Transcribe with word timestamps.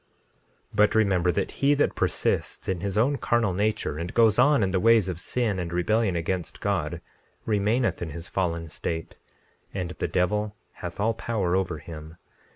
16:5 0.69 0.69
But 0.73 0.95
remember 0.95 1.31
that 1.31 1.51
he 1.51 1.75
that 1.75 1.93
persists 1.93 2.67
in 2.67 2.79
his 2.79 2.97
own 2.97 3.19
carnal 3.19 3.53
nature, 3.53 3.99
and 3.99 4.15
goes 4.15 4.39
on 4.39 4.63
in 4.63 4.71
the 4.71 4.79
ways 4.79 5.07
of 5.07 5.19
sin 5.19 5.59
and 5.59 5.71
rebellion 5.71 6.15
against 6.15 6.59
God, 6.59 7.01
remaineth 7.45 8.01
in 8.01 8.09
his 8.09 8.27
fallen 8.27 8.67
state 8.67 9.17
and 9.75 9.91
the 9.91 10.07
devil 10.07 10.55
hath 10.71 10.99
all 10.99 11.13
power 11.13 11.55
over 11.55 11.77
him. 11.77 12.17